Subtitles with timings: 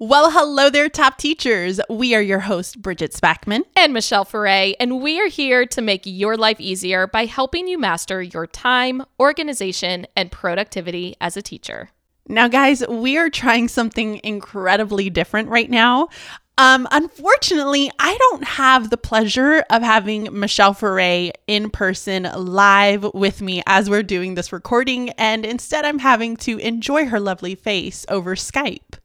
[0.00, 1.80] Well, hello there, top teachers.
[1.90, 6.02] We are your hosts, Bridget Spackman and Michelle Foray, and we are here to make
[6.04, 11.90] your life easier by helping you master your time, organization, and productivity as a teacher.
[12.28, 16.10] Now, guys, we are trying something incredibly different right now.
[16.58, 23.42] Um, unfortunately, I don't have the pleasure of having Michelle Foray in person live with
[23.42, 28.06] me as we're doing this recording, and instead, I'm having to enjoy her lovely face
[28.08, 28.97] over Skype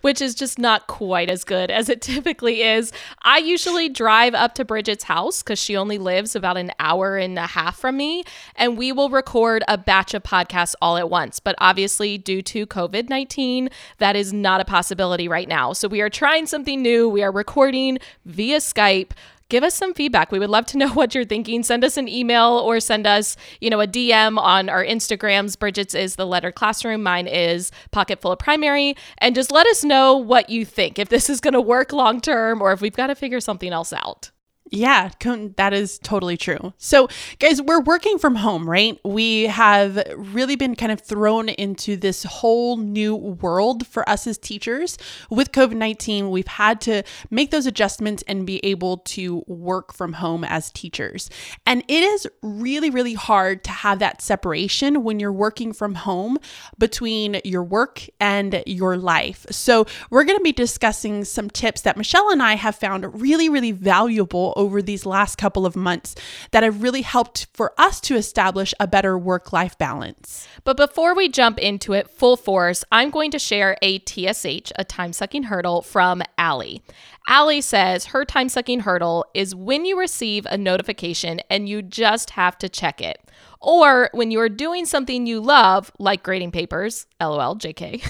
[0.00, 2.92] which is just not quite as good as it typically is.
[3.22, 7.38] I usually drive up to Bridget's house because she only lives about an hour and
[7.38, 8.24] a half from me,
[8.56, 11.40] and we will record a batch of podcasts all at once.
[11.40, 15.72] But obviously, due to COVID 19, that is not a possibility right now.
[15.72, 17.08] So we are trying something new.
[17.08, 19.10] We are recording via Skype
[19.50, 20.32] give us some feedback.
[20.32, 21.62] We would love to know what you're thinking.
[21.62, 25.58] Send us an email or send us, you know, a DM on our Instagrams.
[25.58, 27.02] Bridget's is the letter classroom.
[27.02, 28.96] Mine is pocket full of primary.
[29.18, 30.98] And just let us know what you think.
[30.98, 33.72] If this is going to work long term or if we've got to figure something
[33.72, 34.30] else out.
[34.72, 35.10] Yeah,
[35.56, 36.72] that is totally true.
[36.78, 37.08] So,
[37.40, 39.00] guys, we're working from home, right?
[39.04, 44.38] We have really been kind of thrown into this whole new world for us as
[44.38, 44.96] teachers.
[45.28, 50.12] With COVID 19, we've had to make those adjustments and be able to work from
[50.12, 51.30] home as teachers.
[51.66, 56.38] And it is really, really hard to have that separation when you're working from home
[56.78, 59.46] between your work and your life.
[59.50, 63.48] So, we're going to be discussing some tips that Michelle and I have found really,
[63.48, 66.14] really valuable over these last couple of months
[66.50, 70.46] that have really helped for us to establish a better work life balance.
[70.64, 74.84] But before we jump into it full force, I'm going to share a TSH, a
[74.84, 76.82] time sucking hurdle from Allie.
[77.26, 82.30] Allie says her time sucking hurdle is when you receive a notification and you just
[82.30, 83.18] have to check it.
[83.60, 88.02] Or when you're doing something you love, like grading papers, lol, jk,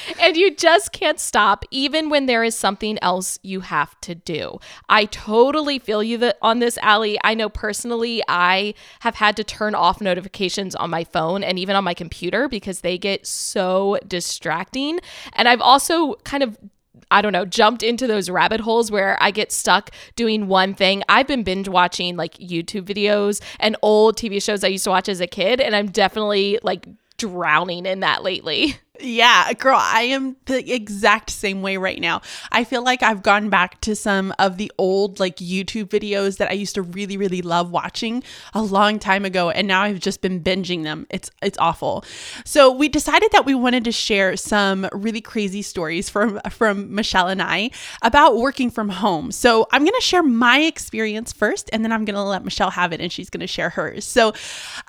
[0.20, 4.58] and you just can't stop, even when there is something else you have to do.
[4.90, 7.18] I totally feel you that on this, Allie.
[7.24, 11.74] I know personally, I have had to turn off notifications on my phone and even
[11.74, 15.00] on my computer because they get so distracting.
[15.32, 16.58] And I've also kind of
[17.12, 21.02] I don't know, jumped into those rabbit holes where I get stuck doing one thing.
[21.08, 25.08] I've been binge watching like YouTube videos and old TV shows I used to watch
[25.08, 28.76] as a kid, and I'm definitely like drowning in that lately.
[29.04, 32.22] Yeah, girl, I am the exact same way right now.
[32.52, 36.48] I feel like I've gone back to some of the old like YouTube videos that
[36.50, 38.22] I used to really really love watching
[38.54, 41.08] a long time ago and now I've just been binging them.
[41.10, 42.04] It's it's awful.
[42.44, 47.26] So, we decided that we wanted to share some really crazy stories from from Michelle
[47.26, 47.70] and I
[48.02, 49.32] about working from home.
[49.32, 52.70] So, I'm going to share my experience first and then I'm going to let Michelle
[52.70, 54.04] have it and she's going to share hers.
[54.04, 54.32] So,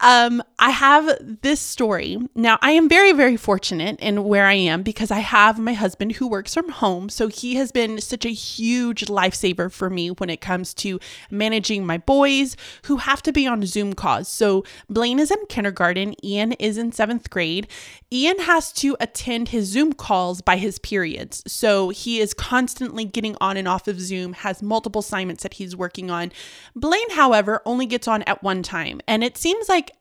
[0.02, 2.18] um I have this story.
[2.36, 6.14] Now, I am very very fortunate in where I am because I have my husband
[6.14, 7.10] who works from home.
[7.10, 11.86] So he has been such a huge lifesaver for me when it comes to managing
[11.86, 14.30] my boys who have to be on Zoom calls.
[14.30, 17.68] So Blaine is in kindergarten, Ian is in seventh grade.
[18.10, 21.44] Ian has to attend his Zoom calls by his periods.
[21.46, 25.76] So he is constantly getting on and off of Zoom, has multiple assignments that he's
[25.76, 26.32] working on.
[26.74, 29.02] Blaine, however, only gets on at one time.
[29.10, 29.92] And it seems like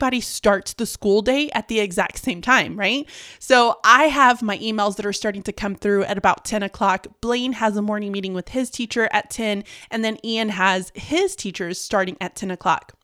[0.00, 3.06] everybody starts the school day at the exact same time, right?
[3.38, 7.06] So I have my emails that are starting to come through at about 10 o'clock.
[7.20, 11.36] Blaine has a morning meeting with his teacher at 10, and then Ian has his
[11.36, 12.94] teachers starting at 10 o'clock.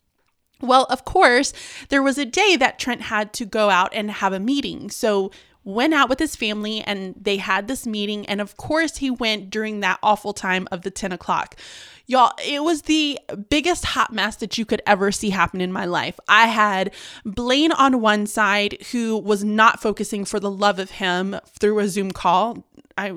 [0.63, 1.53] Well, of course,
[1.91, 4.89] there was a day that Trent had to go out and have a meeting.
[4.89, 5.31] So
[5.67, 8.25] went out with his family and they had this meeting.
[8.27, 11.57] And of course, he went during that awful time of the 10 o'clock.
[12.07, 13.19] Y'all, it was the
[13.51, 16.21] biggest hot mess that you could ever see happen in my life.
[16.29, 16.95] I had
[17.25, 21.89] Blaine on one side who was not focusing for the love of him through a
[21.89, 22.65] Zoom call.
[22.97, 23.13] I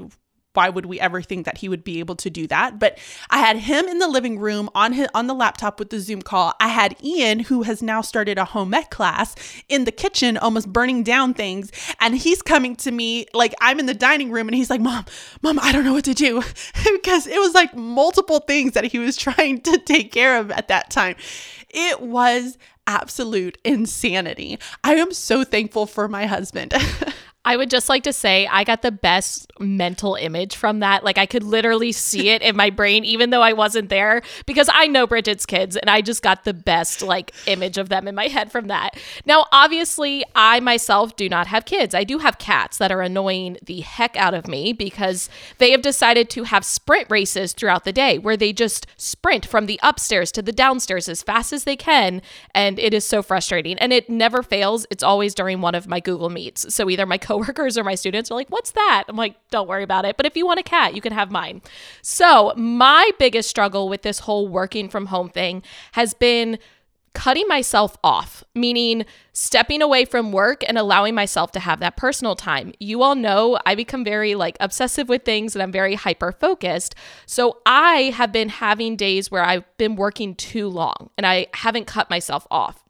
[0.54, 2.80] why would we ever think that he would be able to do that?
[2.80, 2.98] But
[3.30, 6.22] I had him in the living room on his on the laptop with the Zoom
[6.22, 6.54] call.
[6.60, 9.36] I had Ian, who has now started a home ec class,
[9.68, 13.86] in the kitchen, almost burning down things, and he's coming to me like I'm in
[13.86, 15.06] the dining room, and he's like, "Mom,
[15.42, 16.42] mom, I don't know what to do,"
[16.92, 20.68] because it was like multiple things that he was trying to take care of at
[20.70, 21.16] that time.
[21.70, 22.58] It was
[22.88, 24.58] absolute insanity.
[24.84, 26.74] I am so thankful for my husband.
[27.50, 31.04] I would just like to say I got the best mental image from that.
[31.04, 34.70] Like I could literally see it in my brain, even though I wasn't there, because
[34.72, 38.14] I know Bridget's kids and I just got the best like image of them in
[38.14, 39.00] my head from that.
[39.26, 41.96] Now, obviously, I myself do not have kids.
[41.96, 45.82] I do have cats that are annoying the heck out of me because they have
[45.82, 50.32] decided to have sprint races throughout the day where they just sprint from the upstairs
[50.34, 52.22] to the downstairs as fast as they can.
[52.54, 53.80] And it is so frustrating.
[53.80, 54.86] And it never fails.
[54.92, 56.76] It's always during one of my Google Meets.
[56.76, 59.06] So either my co coworkers or my students are like, What's that?
[59.08, 60.18] I'm like, Don't worry about it.
[60.18, 61.62] But if you want a cat, you can have mine.
[62.02, 65.64] So, my biggest struggle with this whole working from home thing
[65.94, 66.60] has been
[67.16, 69.04] cutting myself off, meaning
[69.34, 72.72] stepping away from work and allowing myself to have that personal time.
[72.80, 76.94] You all know I become very like obsessive with things and I'm very hyper focused.
[77.26, 81.88] So I have been having days where I've been working too long and I haven't
[81.88, 82.84] cut myself off.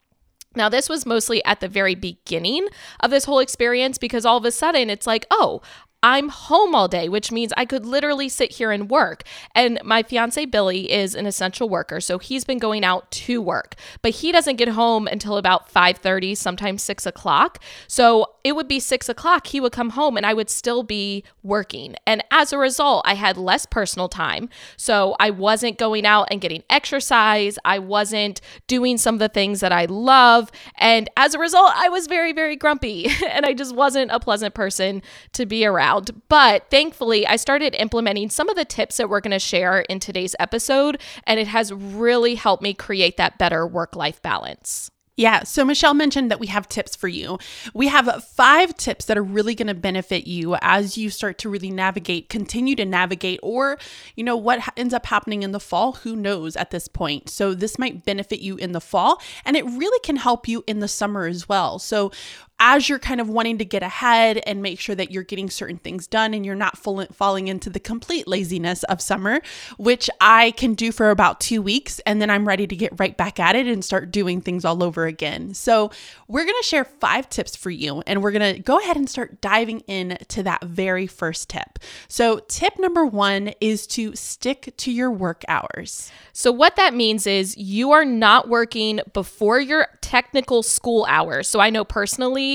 [0.55, 2.67] Now, this was mostly at the very beginning
[3.01, 5.61] of this whole experience because all of a sudden it's like, oh,
[6.01, 9.23] I'm home all day, which means I could literally sit here and work.
[9.53, 13.75] And my fiance Billy is an essential worker, so he's been going out to work,
[14.01, 17.61] but he doesn't get home until about 5:30, sometimes six o'clock.
[17.87, 19.47] So it would be six o'clock.
[19.47, 21.95] He would come home, and I would still be working.
[22.05, 24.49] And as a result, I had less personal time.
[24.77, 27.57] So I wasn't going out and getting exercise.
[27.65, 31.89] I wasn't doing some of the things that I love, and as a result, I
[31.89, 35.01] was very, very grumpy, and I just wasn't a pleasant person
[35.33, 36.21] to be around.
[36.29, 39.99] But thankfully, I started implementing some of the tips that we're going to share in
[39.99, 44.91] today's episode, and it has really helped me create that better work life balance.
[45.19, 45.43] Yeah.
[45.43, 47.39] So Michelle mentioned that we have tips for you.
[47.73, 51.49] We have five tips that are really going to benefit you as you start to
[51.49, 53.77] really navigate, continue to navigate, or,
[54.15, 57.29] you know, what ends up happening in the fall, who knows at this point.
[57.29, 60.79] So this might benefit you in the fall and it really can help you in
[60.79, 61.79] the summer as well.
[61.79, 62.13] So
[62.59, 65.77] as you're kind of wanting to get ahead and make sure that you're getting certain
[65.77, 69.41] things done and you're not full, falling into the complete laziness of summer,
[69.77, 71.99] which I can do for about two weeks.
[72.05, 74.83] And then I'm ready to get right back at it and start doing things all
[74.83, 75.53] over again.
[75.53, 75.91] So,
[76.27, 78.03] we're going to share five tips for you.
[78.05, 81.79] And we're going to go ahead and start diving in to that very first tip.
[82.07, 86.11] So, tip number one is to stick to your work hours.
[86.33, 91.47] So, what that means is you are not working before your technical school hours.
[91.47, 92.48] So, I know personally,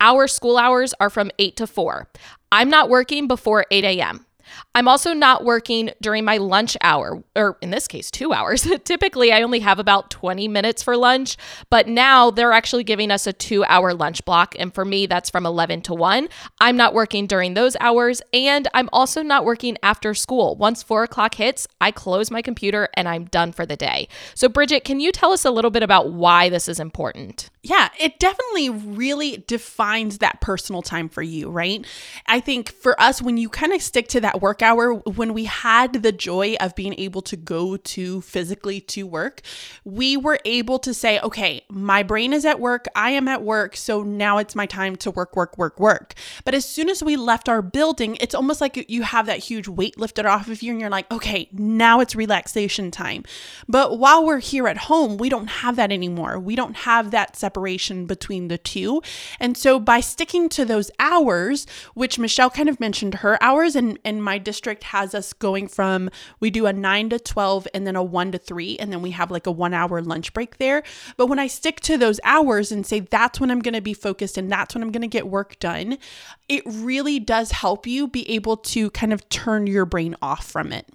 [0.00, 2.08] our school hours are from 8 to 4.
[2.52, 4.26] I'm not working before 8 a.m.
[4.74, 8.62] I'm also not working during my lunch hour, or in this case, two hours.
[8.84, 11.36] Typically, I only have about 20 minutes for lunch,
[11.70, 14.54] but now they're actually giving us a two hour lunch block.
[14.58, 16.28] And for me, that's from 11 to 1.
[16.60, 20.56] I'm not working during those hours, and I'm also not working after school.
[20.56, 24.08] Once four o'clock hits, I close my computer and I'm done for the day.
[24.34, 27.50] So, Bridget, can you tell us a little bit about why this is important?
[27.68, 31.84] Yeah, it definitely really defines that personal time for you, right?
[32.26, 35.44] I think for us, when you kind of stick to that work hour, when we
[35.44, 39.42] had the joy of being able to go to physically to work,
[39.84, 43.76] we were able to say, okay, my brain is at work, I am at work,
[43.76, 46.14] so now it's my time to work, work, work, work.
[46.46, 49.68] But as soon as we left our building, it's almost like you have that huge
[49.68, 53.24] weight lifted off of you and you're like, okay, now it's relaxation time.
[53.68, 56.38] But while we're here at home, we don't have that anymore.
[56.38, 57.57] We don't have that separation
[58.06, 59.02] between the two.
[59.40, 63.98] And so by sticking to those hours, which Michelle kind of mentioned her hours, and,
[64.04, 66.10] and my district has us going from
[66.40, 69.10] we do a 9 to 12 and then a 1 to 3, and then we
[69.12, 70.82] have like a one hour lunch break there.
[71.16, 73.94] But when I stick to those hours and say that's when I'm going to be
[73.94, 75.98] focused and that's when I'm going to get work done,
[76.48, 80.72] it really does help you be able to kind of turn your brain off from
[80.72, 80.86] it.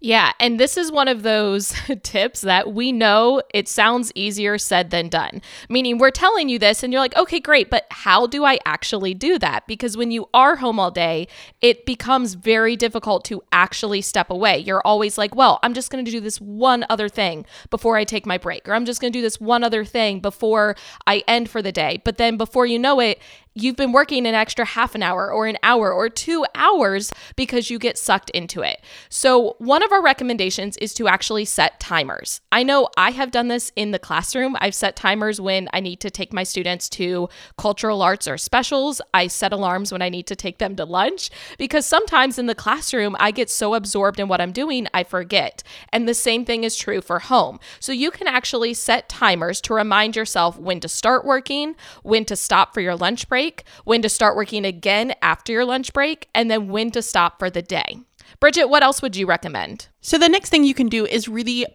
[0.00, 1.74] Yeah, and this is one of those
[2.04, 5.42] tips that we know it sounds easier said than done.
[5.68, 9.12] Meaning, we're telling you this, and you're like, okay, great, but how do I actually
[9.12, 9.66] do that?
[9.66, 11.26] Because when you are home all day,
[11.60, 14.58] it becomes very difficult to actually step away.
[14.58, 18.04] You're always like, well, I'm just going to do this one other thing before I
[18.04, 20.76] take my break, or I'm just going to do this one other thing before
[21.08, 22.00] I end for the day.
[22.04, 23.18] But then before you know it,
[23.62, 27.70] you've been working an extra half an hour or an hour or two hours because
[27.70, 28.80] you get sucked into it.
[29.08, 32.40] So, one of our recommendations is to actually set timers.
[32.52, 34.56] I know I have done this in the classroom.
[34.60, 39.00] I've set timers when I need to take my students to cultural arts or specials.
[39.12, 42.54] I set alarms when I need to take them to lunch because sometimes in the
[42.54, 45.62] classroom, I get so absorbed in what I'm doing, I forget.
[45.92, 47.58] And the same thing is true for home.
[47.80, 52.36] So, you can actually set timers to remind yourself when to start working, when to
[52.36, 56.28] stop for your lunch break break, when to start working again after your lunch break,
[56.34, 57.98] and then when to stop for the day.
[58.40, 59.88] Bridget, what else would you recommend?
[60.02, 61.66] So, the next thing you can do is really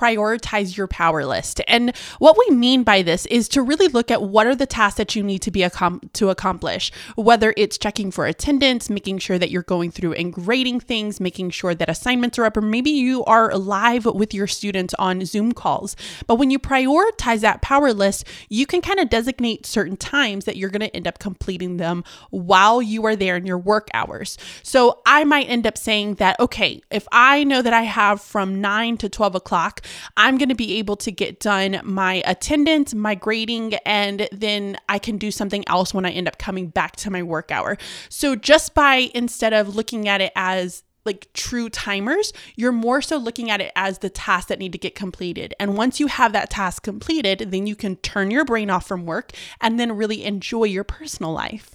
[0.00, 1.60] prioritize your power list.
[1.68, 4.96] And what we mean by this is to really look at what are the tasks
[4.96, 9.38] that you need to be accom- to accomplish, whether it's checking for attendance, making sure
[9.38, 12.90] that you're going through and grading things, making sure that assignments are up, or maybe
[12.90, 15.96] you are live with your students on Zoom calls.
[16.26, 20.56] But when you prioritize that power list, you can kind of designate certain times that
[20.56, 24.38] you're going to end up completing them while you are there in your work hours.
[24.62, 28.60] So I might end up saying that, okay, if I know that I have from
[28.60, 29.82] 9 to 12 o'clock
[30.16, 34.98] I'm going to be able to get done my attendance, my grading, and then I
[34.98, 37.76] can do something else when I end up coming back to my work hour.
[38.08, 43.16] So just by instead of looking at it as like true timers, you're more so
[43.16, 45.54] looking at it as the tasks that need to get completed.
[45.58, 49.06] And once you have that task completed, then you can turn your brain off from
[49.06, 51.70] work and then really enjoy your personal life.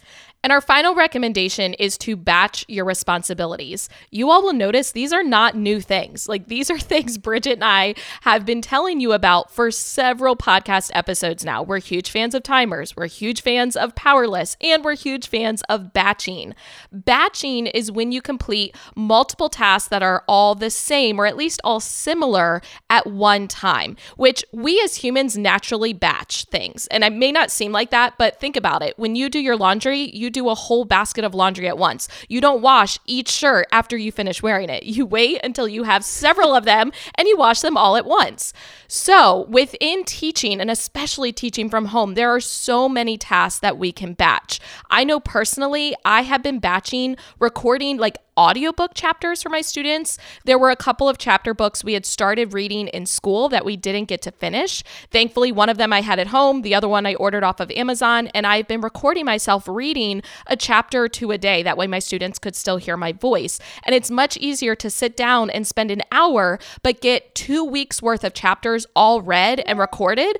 [0.45, 3.89] And our final recommendation is to batch your responsibilities.
[4.11, 6.29] You all will notice these are not new things.
[6.29, 10.91] Like these are things Bridget and I have been telling you about for several podcast
[10.93, 11.63] episodes now.
[11.63, 15.63] We're huge fans of timers, we're huge fans of power lists, and we're huge fans
[15.67, 16.53] of batching.
[16.91, 21.59] Batching is when you complete multiple tasks that are all the same or at least
[21.63, 22.61] all similar
[22.91, 26.85] at one time, which we as humans naturally batch things.
[26.91, 28.93] And it may not seem like that, but think about it.
[28.99, 32.07] When you do your laundry, you do a whole basket of laundry at once.
[32.27, 34.83] You don't wash each shirt after you finish wearing it.
[34.83, 38.53] You wait until you have several of them and you wash them all at once.
[38.87, 43.91] So, within teaching and especially teaching from home, there are so many tasks that we
[43.91, 44.59] can batch.
[44.89, 50.17] I know personally, I have been batching recording like audiobook chapters for my students.
[50.43, 53.77] There were a couple of chapter books we had started reading in school that we
[53.77, 54.83] didn't get to finish.
[55.11, 57.71] Thankfully, one of them I had at home, the other one I ordered off of
[57.71, 61.63] Amazon, and I've been recording myself reading a chapter or two a day.
[61.63, 63.59] That way, my students could still hear my voice.
[63.83, 68.01] And it's much easier to sit down and spend an hour, but get two weeks
[68.01, 70.39] worth of chapters all read and recorded.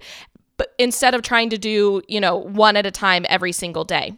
[0.58, 4.18] But instead of trying to do, you know, one at a time every single day.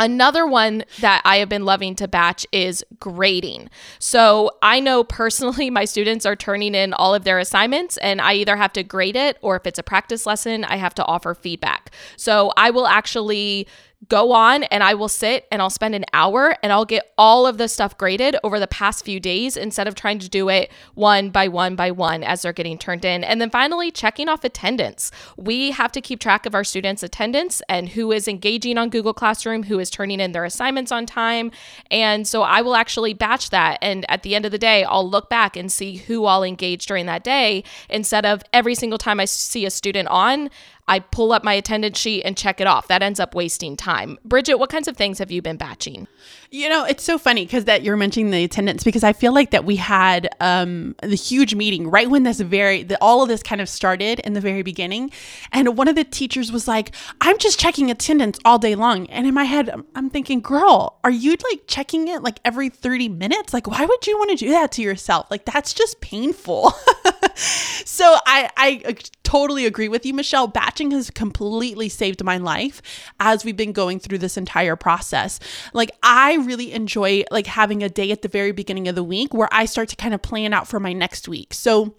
[0.00, 3.68] Another one that I have been loving to batch is grading.
[3.98, 8.32] So I know personally my students are turning in all of their assignments, and I
[8.34, 11.34] either have to grade it or if it's a practice lesson, I have to offer
[11.34, 11.90] feedback.
[12.16, 13.68] So I will actually
[14.08, 17.46] go on and I will sit and I'll spend an hour and I'll get all
[17.46, 20.70] of the stuff graded over the past few days instead of trying to do it
[20.94, 23.22] one by one by one as they're getting turned in.
[23.22, 25.10] And then finally, checking off attendance.
[25.36, 29.12] We have to keep track of our students' attendance and who is engaging on Google
[29.12, 31.50] Classroom, who is turning in their assignments on time.
[31.90, 33.78] And so I will actually batch that.
[33.82, 36.88] And at the end of the day, I'll look back and see who all engaged
[36.88, 40.48] during that day instead of every single time I see a student on,
[40.90, 42.88] I pull up my attendance sheet and check it off.
[42.88, 44.18] That ends up wasting time.
[44.24, 46.08] Bridget, what kinds of things have you been batching?
[46.50, 49.52] You know, it's so funny because that you're mentioning the attendance because I feel like
[49.52, 53.40] that we had um, the huge meeting right when this very the, all of this
[53.40, 55.12] kind of started in the very beginning,
[55.52, 59.28] and one of the teachers was like, "I'm just checking attendance all day long," and
[59.28, 63.54] in my head, I'm thinking, "Girl, are you like checking it like every 30 minutes?
[63.54, 65.30] Like, why would you want to do that to yourself?
[65.30, 66.72] Like, that's just painful."
[67.36, 70.48] so I I totally agree with you, Michelle.
[70.80, 72.80] Has completely saved my life
[73.20, 75.38] as we've been going through this entire process.
[75.74, 79.34] Like I really enjoy like having a day at the very beginning of the week
[79.34, 81.52] where I start to kind of plan out for my next week.
[81.52, 81.94] So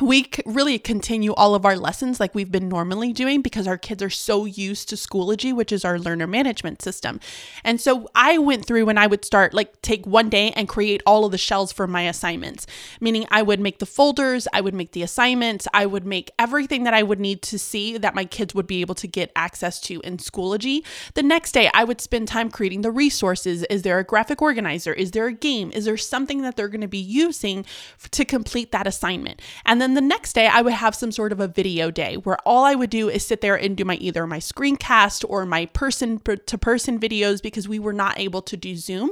[0.00, 4.02] we really continue all of our lessons like we've been normally doing because our kids
[4.02, 7.20] are so used to Schoology, which is our learner management system.
[7.62, 11.02] And so I went through when I would start, like, take one day and create
[11.06, 12.66] all of the shells for my assignments,
[13.00, 16.82] meaning I would make the folders, I would make the assignments, I would make everything
[16.84, 19.80] that I would need to see that my kids would be able to get access
[19.82, 20.84] to in Schoology.
[21.14, 23.62] The next day, I would spend time creating the resources.
[23.64, 24.92] Is there a graphic organizer?
[24.92, 25.70] Is there a game?
[25.72, 27.64] Is there something that they're going to be using
[28.10, 29.40] to complete that assignment?
[29.64, 32.38] And then the next day, I would have some sort of a video day where
[32.46, 35.66] all I would do is sit there and do my either my screencast or my
[35.66, 39.10] person to person videos because we were not able to do Zoom.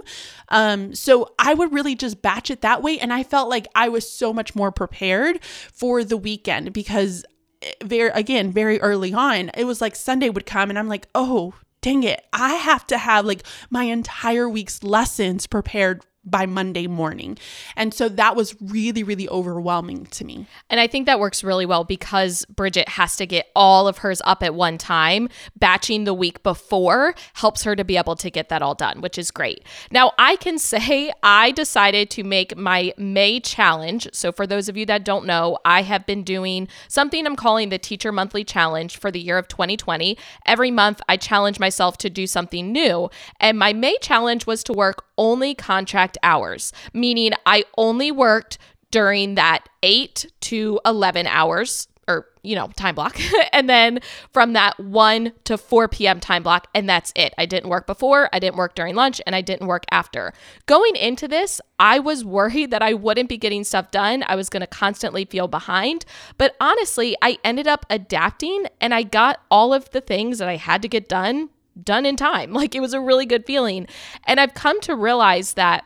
[0.48, 2.98] Um, so I would really just batch it that way.
[2.98, 7.22] And I felt like I was so much more prepared for the weekend because
[7.60, 11.08] eh, very again very early on it was like sunday would come and i'm like
[11.14, 16.86] oh dang it i have to have like my entire week's lessons prepared by Monday
[16.86, 17.36] morning.
[17.76, 20.46] And so that was really, really overwhelming to me.
[20.70, 24.22] And I think that works really well because Bridget has to get all of hers
[24.24, 25.28] up at one time.
[25.56, 29.18] Batching the week before helps her to be able to get that all done, which
[29.18, 29.64] is great.
[29.90, 34.08] Now, I can say I decided to make my May challenge.
[34.12, 37.68] So, for those of you that don't know, I have been doing something I'm calling
[37.68, 40.16] the Teacher Monthly Challenge for the year of 2020.
[40.46, 43.10] Every month, I challenge myself to do something new.
[43.40, 48.58] And my May challenge was to work only contract hours, meaning I only worked
[48.90, 53.18] during that 8 to 11 hours or you know time block.
[53.52, 54.00] And then
[54.32, 57.34] from that 1 to 4 p.m time block and that's it.
[57.38, 60.32] I didn't work before i didn't work during lunch and i didn't work after.
[60.66, 64.24] Going into this i was worried that i wouldn't be getting stuff done.
[64.26, 66.04] I was going to constantly feel behind.
[66.38, 70.56] But honestly i ended up adapting and i got all of the things that i
[70.56, 71.50] had to get done
[71.82, 72.52] done in time.
[72.62, 73.88] Like it was a really good feeling.
[74.24, 75.84] And I've come to realize that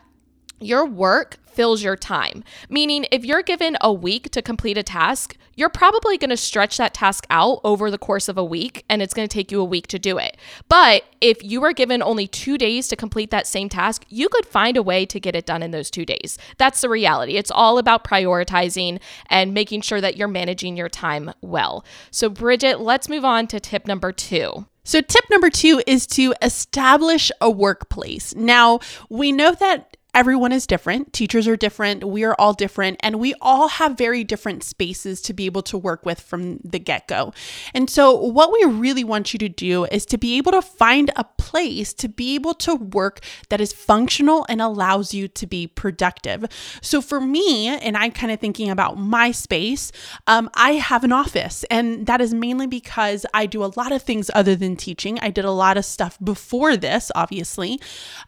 [0.61, 2.45] your work fills your time.
[2.69, 6.77] Meaning, if you're given a week to complete a task, you're probably going to stretch
[6.77, 9.61] that task out over the course of a week and it's going to take you
[9.61, 10.37] a week to do it.
[10.69, 14.45] But if you are given only two days to complete that same task, you could
[14.45, 16.37] find a way to get it done in those two days.
[16.59, 17.39] That's the reality.
[17.39, 21.87] It's all about prioritizing and making sure that you're managing your time well.
[22.11, 24.67] So, Bridget, let's move on to tip number two.
[24.85, 28.35] So, tip number two is to establish a workplace.
[28.37, 31.13] Now, we know that everyone is different.
[31.13, 32.03] Teachers are different.
[32.03, 32.97] We are all different.
[33.01, 36.79] And we all have very different spaces to be able to work with from the
[36.79, 37.35] get go.
[37.75, 41.11] And so, what we really want you to do is to be able to find
[41.17, 43.21] a place to be able to work
[43.51, 46.47] that is functional and allows you to be productive.
[46.81, 49.93] So, for me, and I'm kind of thinking about my space,
[50.27, 51.63] um, I have an office.
[51.71, 55.19] And that is mainly because I do a lot of things other than teaching.
[55.21, 57.79] I did a lot of stuff before this, obviously.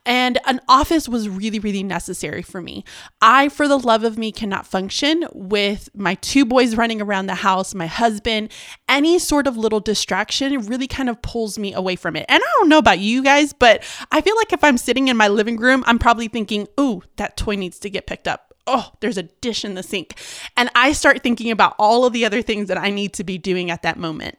[0.05, 2.85] And an office was really, really necessary for me.
[3.21, 7.37] I, for the love of me, cannot function with my two boys running around the
[7.37, 8.53] house, my husband,
[8.89, 12.27] any sort of little distraction really kind of pulls me away from it.
[12.29, 15.17] And I don't know about you guys, but I feel like if I'm sitting in
[15.17, 18.93] my living room, I'm probably thinking, ooh, that toy needs to get picked up oh,
[19.01, 20.21] there's a dish in the sink.
[20.57, 23.39] And I start thinking about all of the other things that I need to be
[23.39, 24.39] doing at that moment.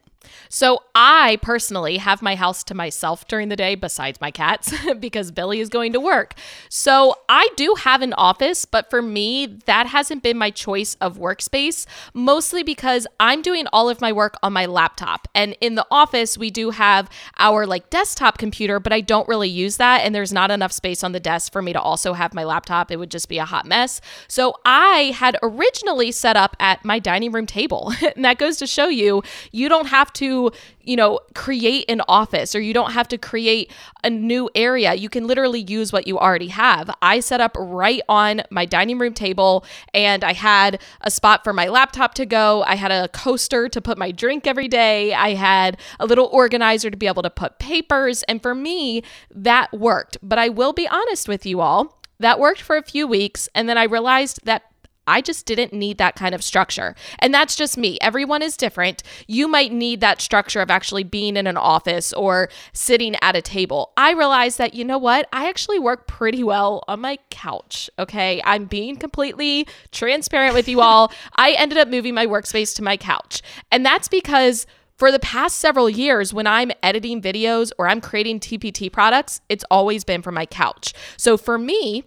[0.50, 5.32] So I personally have my house to myself during the day, besides my cats, because
[5.32, 6.34] Billy is going to work.
[6.70, 11.18] So I do have an office, but for me, that hasn't been my choice of
[11.18, 15.28] workspace, mostly because I'm doing all of my work on my laptop.
[15.34, 19.50] And in the office, we do have our like desktop computer, but I don't really
[19.50, 20.02] use that.
[20.02, 22.92] And there's not enough space on the desk for me to also have my laptop.
[22.92, 24.02] It would just be a hot mess.
[24.28, 27.94] So I had originally set up at my dining room table.
[28.16, 30.52] and that goes to show you, you don't have to to,
[30.82, 33.72] you know, create an office or you don't have to create
[34.04, 34.94] a new area.
[34.94, 36.90] You can literally use what you already have.
[37.02, 41.54] I set up right on my dining room table and I had a spot for
[41.54, 42.64] my laptop to go.
[42.64, 45.14] I had a coaster to put my drink every day.
[45.14, 48.24] I had a little organizer to be able to put papers.
[48.24, 50.18] And for me, that worked.
[50.22, 52.00] But I will be honest with you all.
[52.20, 53.48] That worked for a few weeks.
[53.56, 54.64] And then I realized that
[55.10, 56.96] I just didn't need that kind of structure.
[57.18, 57.98] And that's just me.
[58.00, 59.02] Everyone is different.
[59.28, 63.42] You might need that structure of actually being in an office or sitting at a
[63.42, 63.92] table.
[63.98, 65.28] I realized that, you know what?
[65.34, 67.90] I actually work pretty well on my couch.
[67.98, 68.42] Okay.
[68.46, 71.12] I'm being completely transparent with you all.
[71.36, 73.42] I ended up moving my workspace to my couch.
[73.72, 74.68] And that's because
[75.00, 79.64] for the past several years, when I'm editing videos or I'm creating TPT products, it's
[79.72, 80.94] always been from my couch.
[81.16, 82.04] So for me,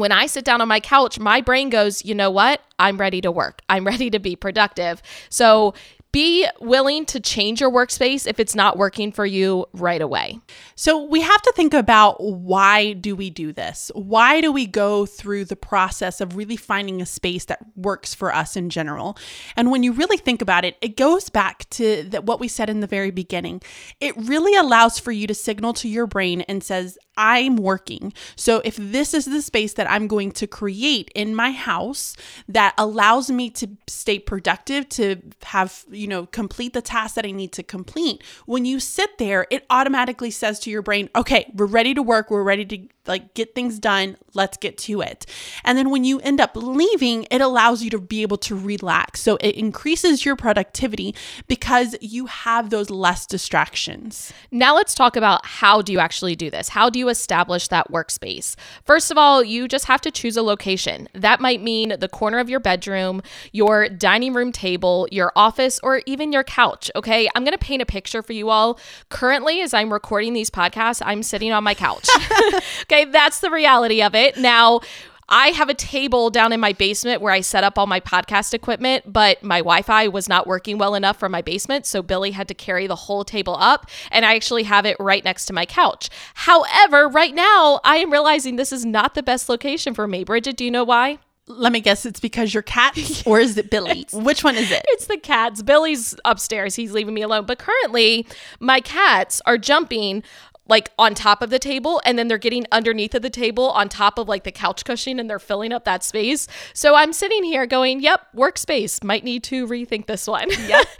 [0.00, 2.62] when I sit down on my couch, my brain goes, you know what?
[2.78, 3.62] I'm ready to work.
[3.68, 5.02] I'm ready to be productive.
[5.30, 5.74] So
[6.10, 10.40] be willing to change your workspace if it's not working for you right away.
[10.74, 13.90] So we have to think about why do we do this?
[13.94, 18.34] Why do we go through the process of really finding a space that works for
[18.34, 19.18] us in general?
[19.54, 22.70] And when you really think about it, it goes back to the, what we said
[22.70, 23.60] in the very beginning.
[24.00, 28.14] It really allows for you to signal to your brain and says, I'm working.
[28.36, 32.16] So if this is the space that I'm going to create in my house
[32.48, 37.32] that allows me to stay productive, to have, you know, complete the tasks that I
[37.32, 41.66] need to complete, when you sit there, it automatically says to your brain, okay, we're
[41.66, 42.30] ready to work.
[42.30, 42.78] We're ready to
[43.08, 44.16] like get things done.
[44.34, 45.26] Let's get to it.
[45.64, 49.20] And then when you end up leaving, it allows you to be able to relax.
[49.20, 51.14] So it increases your productivity
[51.46, 54.32] because you have those less distractions.
[54.50, 56.68] Now let's talk about how do you actually do this?
[56.68, 58.54] How do you establish that workspace?
[58.84, 61.08] First of all, you just have to choose a location.
[61.14, 66.02] That might mean the corner of your bedroom, your dining room table, your office, or
[66.06, 66.90] even your couch.
[66.94, 67.28] Okay.
[67.34, 68.78] I'm going to paint a picture for you all.
[69.08, 72.08] Currently, as I'm recording these podcasts, I'm sitting on my couch.
[72.82, 72.97] okay.
[72.98, 74.36] Okay, that's the reality of it.
[74.36, 74.80] Now,
[75.28, 78.54] I have a table down in my basement where I set up all my podcast
[78.54, 81.86] equipment, but my Wi Fi was not working well enough for my basement.
[81.86, 85.22] So Billy had to carry the whole table up, and I actually have it right
[85.22, 86.10] next to my couch.
[86.34, 90.24] However, right now, I am realizing this is not the best location for me.
[90.24, 91.18] Bridget, do you know why?
[91.50, 94.06] Let me guess, it's because you're cat, or is it Billy?
[94.12, 94.84] Which one is it?
[94.88, 95.62] It's the cats.
[95.62, 96.74] Billy's upstairs.
[96.74, 97.46] He's leaving me alone.
[97.46, 98.26] But currently,
[98.60, 100.22] my cats are jumping
[100.68, 103.88] like on top of the table and then they're getting underneath of the table on
[103.88, 106.46] top of like the couch cushion and they're filling up that space.
[106.72, 109.02] So I'm sitting here going, "Yep, workspace.
[109.02, 110.86] Might need to rethink this one." Yep.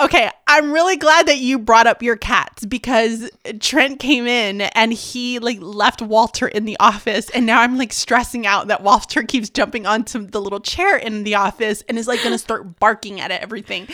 [0.00, 4.92] Okay, I'm really glad that you brought up your cats because Trent came in and
[4.92, 9.22] he like left Walter in the office and now I'm like stressing out that Walter
[9.22, 12.78] keeps jumping onto the little chair in the office and is like going to start
[12.78, 13.88] barking at everything.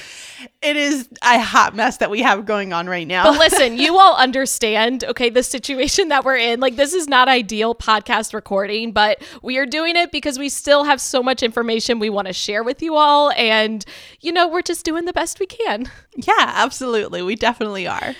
[0.61, 3.25] It is a hot mess that we have going on right now.
[3.25, 6.61] But listen, you all understand, okay, the situation that we're in.
[6.61, 10.85] Like this is not ideal podcast recording, but we are doing it because we still
[10.85, 13.85] have so much information we want to share with you all and
[14.21, 15.82] you know, we're just doing the best we can.
[16.15, 17.23] Yeah, absolutely.
[17.23, 18.15] We definitely are.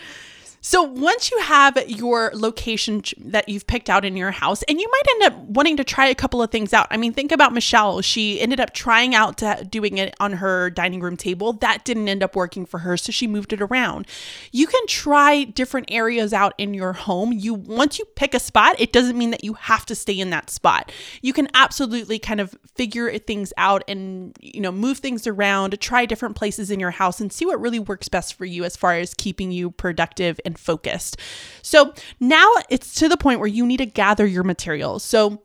[0.65, 4.89] So once you have your location that you've picked out in your house, and you
[4.89, 6.87] might end up wanting to try a couple of things out.
[6.93, 8.01] I mean, think about Michelle.
[8.01, 11.53] She ended up trying out doing it on her dining room table.
[11.55, 14.07] That didn't end up working for her, so she moved it around.
[14.53, 17.33] You can try different areas out in your home.
[17.33, 20.31] You once you pick a spot, it doesn't mean that you have to stay in
[20.31, 20.93] that spot.
[21.23, 26.07] You can absolutely kind of figure things out and you know move things around, try
[26.07, 28.95] different places in your house, and see what really works best for you as far
[28.95, 31.17] as keeping you productive and focused.
[31.63, 35.03] So now it's to the point where you need to gather your materials.
[35.03, 35.43] So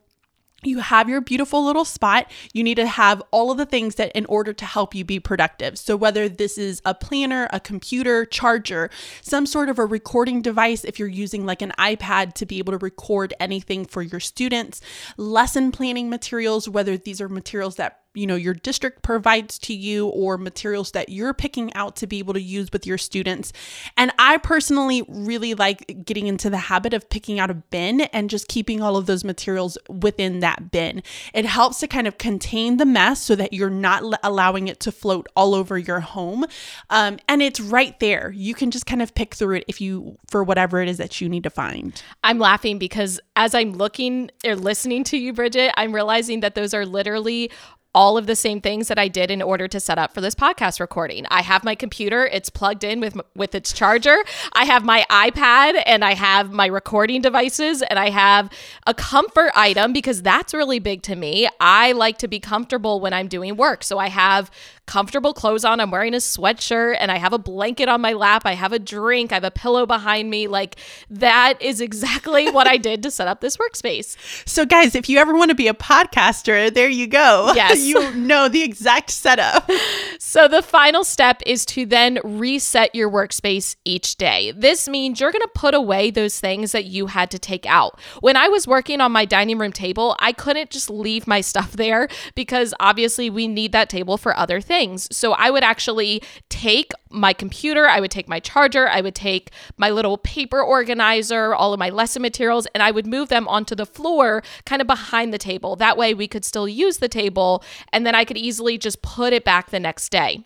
[0.64, 2.28] you have your beautiful little spot.
[2.52, 5.20] You need to have all of the things that in order to help you be
[5.20, 5.78] productive.
[5.78, 8.90] So, whether this is a planner, a computer, charger,
[9.22, 12.72] some sort of a recording device, if you're using like an iPad to be able
[12.72, 14.80] to record anything for your students,
[15.16, 20.08] lesson planning materials, whether these are materials that you know your district provides to you
[20.08, 23.52] or materials that you're picking out to be able to use with your students.
[23.96, 28.30] And i personally really like getting into the habit of picking out a bin and
[28.30, 31.02] just keeping all of those materials within that bin.
[31.34, 34.92] It helps to kind of contain the mess so that you're not allowing it to
[34.92, 36.44] float all over your home.
[36.90, 38.32] Um, and it's right there.
[38.34, 41.20] You can just kind of pick through it if you for whatever it is that
[41.20, 42.02] you need to find.
[42.24, 46.74] I'm laughing because as i'm looking or listening to you bridget i'm realizing that those
[46.74, 47.50] are literally
[47.94, 50.34] all of the same things that I did in order to set up for this
[50.34, 51.26] podcast recording.
[51.30, 54.18] I have my computer, it's plugged in with with its charger.
[54.52, 58.50] I have my iPad and I have my recording devices and I have
[58.86, 61.48] a comfort item because that's really big to me.
[61.60, 63.82] I like to be comfortable when I'm doing work.
[63.82, 64.50] So I have
[64.86, 65.80] comfortable clothes on.
[65.80, 68.42] I'm wearing a sweatshirt and I have a blanket on my lap.
[68.44, 69.32] I have a drink.
[69.32, 70.46] I have a pillow behind me.
[70.46, 70.76] Like
[71.10, 74.16] that is exactly what I did to set up this workspace.
[74.48, 77.52] So, guys, if you ever want to be a podcaster, there you go.
[77.54, 77.77] Yes.
[77.86, 79.70] You know the exact setup.
[80.20, 84.52] So, the final step is to then reset your workspace each day.
[84.54, 87.98] This means you're going to put away those things that you had to take out.
[88.20, 91.72] When I was working on my dining room table, I couldn't just leave my stuff
[91.72, 95.16] there because obviously we need that table for other things things.
[95.16, 99.50] So I would actually take my computer, I would take my charger, I would take
[99.76, 103.74] my little paper organizer, all of my lesson materials, and I would move them onto
[103.74, 105.74] the floor kind of behind the table.
[105.76, 109.32] That way we could still use the table and then I could easily just put
[109.32, 110.44] it back the next day.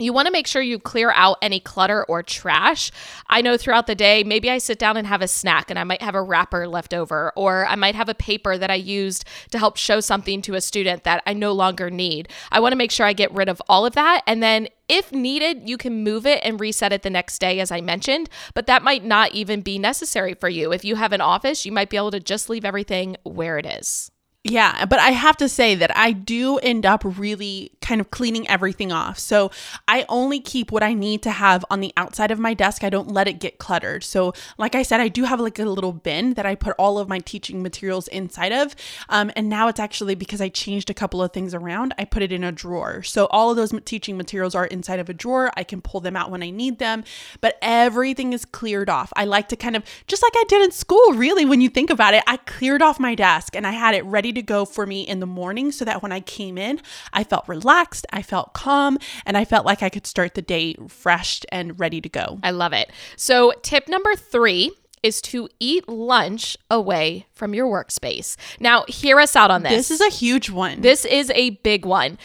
[0.00, 2.92] You want to make sure you clear out any clutter or trash.
[3.28, 5.82] I know throughout the day, maybe I sit down and have a snack and I
[5.82, 9.24] might have a wrapper left over, or I might have a paper that I used
[9.50, 12.28] to help show something to a student that I no longer need.
[12.52, 14.22] I want to make sure I get rid of all of that.
[14.24, 17.72] And then if needed, you can move it and reset it the next day, as
[17.72, 20.72] I mentioned, but that might not even be necessary for you.
[20.72, 23.66] If you have an office, you might be able to just leave everything where it
[23.66, 24.12] is.
[24.48, 28.46] Yeah, but I have to say that I do end up really kind of cleaning
[28.48, 29.18] everything off.
[29.18, 29.50] So
[29.88, 32.84] I only keep what I need to have on the outside of my desk.
[32.84, 34.04] I don't let it get cluttered.
[34.04, 36.98] So, like I said, I do have like a little bin that I put all
[36.98, 38.76] of my teaching materials inside of.
[39.08, 42.22] Um, and now it's actually because I changed a couple of things around, I put
[42.22, 43.02] it in a drawer.
[43.02, 45.50] So all of those teaching materials are inside of a drawer.
[45.56, 47.04] I can pull them out when I need them,
[47.40, 49.10] but everything is cleared off.
[49.16, 51.88] I like to kind of, just like I did in school, really, when you think
[51.88, 54.84] about it, I cleared off my desk and I had it ready to go for
[54.84, 56.80] me in the morning so that when I came in,
[57.14, 57.77] I felt relaxed,
[58.12, 62.00] I felt calm, and I felt like I could start the day fresh and ready
[62.00, 62.40] to go.
[62.42, 62.90] I love it.
[63.16, 68.36] So, tip number three is to eat lunch away from your workspace.
[68.58, 69.72] Now, hear us out on this.
[69.72, 70.80] This is a huge one.
[70.80, 72.18] This is a big one.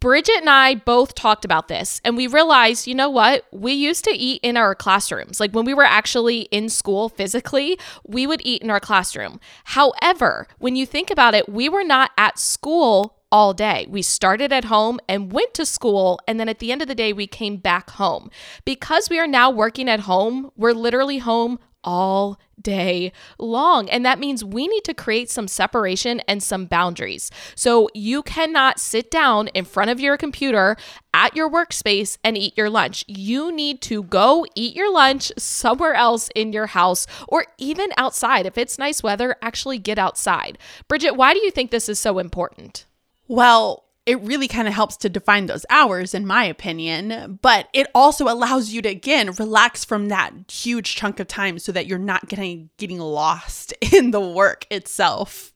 [0.00, 3.46] Bridget and I both talked about this and we realized, you know what?
[3.50, 5.40] We used to eat in our classrooms.
[5.40, 9.40] Like when we were actually in school physically, we would eat in our classroom.
[9.64, 13.86] However, when you think about it, we were not at school all day.
[13.90, 16.94] We started at home and went to school, and then at the end of the
[16.94, 18.30] day, we came back home.
[18.64, 23.90] Because we are now working at home, we're literally home all day long.
[23.90, 27.30] And that means we need to create some separation and some boundaries.
[27.54, 30.78] So you cannot sit down in front of your computer
[31.12, 33.04] at your workspace and eat your lunch.
[33.06, 38.46] You need to go eat your lunch somewhere else in your house or even outside.
[38.46, 40.56] If it's nice weather, actually get outside.
[40.88, 42.85] Bridget, why do you think this is so important?
[43.28, 47.40] Well, it really kind of helps to define those hours, in my opinion.
[47.42, 51.72] But it also allows you to, again, relax from that huge chunk of time so
[51.72, 55.52] that you're not getting, getting lost in the work itself.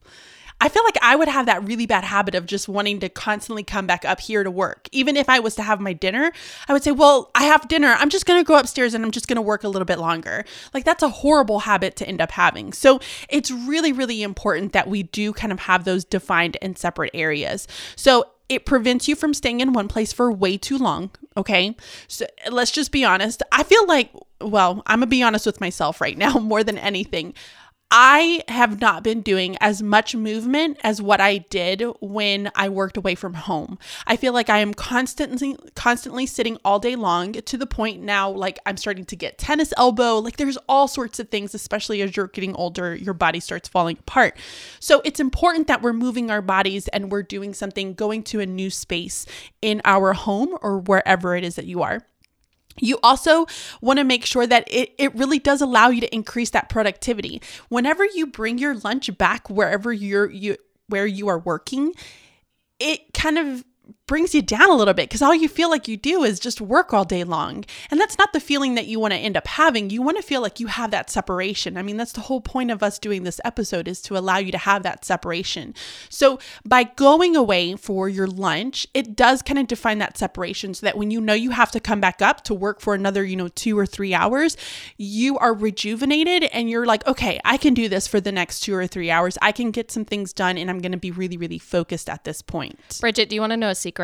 [0.61, 3.63] I feel like I would have that really bad habit of just wanting to constantly
[3.63, 4.87] come back up here to work.
[4.91, 6.31] Even if I was to have my dinner,
[6.67, 7.95] I would say, Well, I have dinner.
[7.99, 9.97] I'm just going to go upstairs and I'm just going to work a little bit
[9.99, 10.45] longer.
[10.73, 12.73] Like, that's a horrible habit to end up having.
[12.73, 17.11] So, it's really, really important that we do kind of have those defined and separate
[17.15, 17.67] areas.
[17.95, 21.09] So, it prevents you from staying in one place for way too long.
[21.37, 21.73] Okay.
[22.09, 23.41] So let's just be honest.
[23.49, 26.77] I feel like, well, I'm going to be honest with myself right now more than
[26.77, 27.33] anything.
[27.93, 32.95] I have not been doing as much movement as what I did when I worked
[32.95, 33.77] away from home.
[34.07, 38.29] I feel like I am constantly constantly sitting all day long to the point now
[38.29, 40.19] like I'm starting to get tennis elbow.
[40.19, 43.97] Like there's all sorts of things especially as you're getting older, your body starts falling
[43.99, 44.37] apart.
[44.79, 48.45] So it's important that we're moving our bodies and we're doing something going to a
[48.45, 49.25] new space
[49.61, 52.01] in our home or wherever it is that you are.
[52.79, 53.45] You also
[53.81, 57.41] want to make sure that it, it really does allow you to increase that productivity.
[57.69, 60.57] Whenever you bring your lunch back wherever you're you
[60.87, 61.93] where you are working,
[62.79, 63.63] it kind of
[64.11, 66.59] brings you down a little bit because all you feel like you do is just
[66.59, 67.63] work all day long.
[67.89, 69.89] And that's not the feeling that you want to end up having.
[69.89, 71.77] You want to feel like you have that separation.
[71.77, 74.51] I mean, that's the whole point of us doing this episode is to allow you
[74.51, 75.73] to have that separation.
[76.09, 80.85] So by going away for your lunch, it does kind of define that separation so
[80.87, 83.37] that when you know you have to come back up to work for another, you
[83.37, 84.57] know, two or three hours,
[84.97, 88.75] you are rejuvenated and you're like, okay, I can do this for the next two
[88.75, 89.37] or three hours.
[89.41, 92.25] I can get some things done and I'm going to be really, really focused at
[92.25, 92.77] this point.
[92.99, 94.00] Bridget, do you want to know a secret?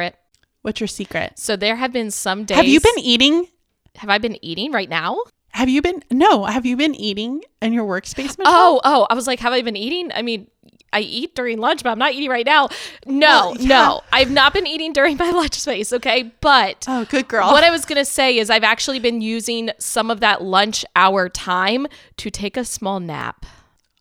[0.62, 1.34] What's your secret?
[1.40, 2.58] So there have been some days.
[2.58, 3.48] Have you been eating?
[3.96, 5.18] Have I been eating right now?
[5.52, 6.04] Have you been?
[6.12, 6.46] No.
[6.46, 8.38] Have you been eating in your workspace?
[8.38, 8.44] Michelle?
[8.46, 9.08] Oh, oh.
[9.10, 10.12] I was like, have I been eating?
[10.14, 10.48] I mean,
[10.94, 12.70] I eat during lunch, but I'm not eating right now.
[13.06, 13.68] No, Well, yeah.
[13.68, 14.02] no.
[14.12, 16.32] I've not been eating during my lunch space, okay?
[16.42, 17.48] But Oh, good girl.
[17.52, 20.86] what I was going to say is I've actually been using some of that lunch
[20.96, 23.46] hour time to take a small nap.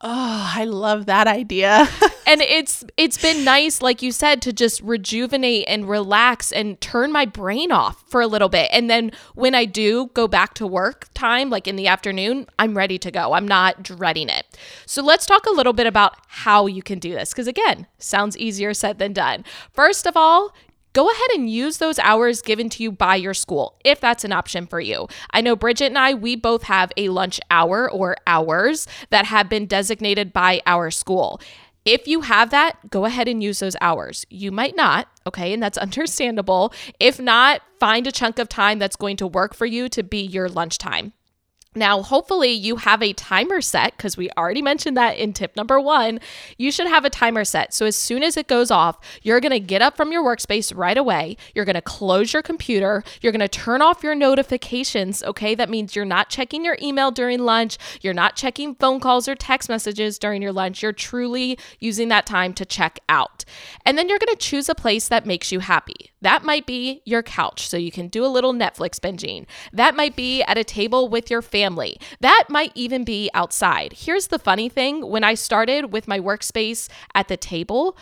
[0.01, 1.89] Oh, I love that idea.
[2.27, 7.13] and it's it's been nice like you said to just rejuvenate and relax and turn
[7.13, 8.69] my brain off for a little bit.
[8.73, 12.77] And then when i do go back to work time like in the afternoon i'm
[12.77, 13.33] ready to go.
[13.33, 14.45] I'm not dreading it.
[14.85, 18.37] So let's talk a little bit about how you can do this because again sounds
[18.37, 19.45] easier said than done.
[19.73, 20.53] First of all
[20.97, 24.33] go ahead and use those hours given to you by your school if that's an
[24.33, 25.07] option for you.
[25.31, 29.51] I know Bridget and I, we both have a lunch hour or hours that have
[29.51, 31.39] been designated by our school.
[31.85, 34.25] If you have that, go ahead and use those hours.
[34.31, 36.73] You might not, okay, and that's understandable.
[36.99, 40.23] If not, find a chunk of time that's going to work for you to be
[40.23, 41.13] your lunchtime.
[41.77, 45.79] Now, hopefully, you have a timer set because we already mentioned that in tip number
[45.79, 46.21] one.
[46.57, 47.75] You should have a timer set.
[47.75, 50.75] So, as soon as it goes off, you're going to get up from your workspace
[50.75, 51.37] right away.
[51.55, 53.05] You're going to close your computer.
[53.21, 55.23] You're going to turn off your notifications.
[55.23, 55.55] Okay.
[55.55, 57.77] That means you're not checking your email during lunch.
[58.01, 60.83] You're not checking phone calls or text messages during your lunch.
[60.83, 63.45] You're truly using that time to check out.
[63.85, 66.11] And then you're going to choose a place that makes you happy.
[66.23, 69.47] That might be your couch, so you can do a little Netflix binging.
[69.73, 71.66] That might be at a table with your family.
[72.21, 73.93] That might even be outside.
[73.93, 77.97] Here's the funny thing when I started with my workspace at the table,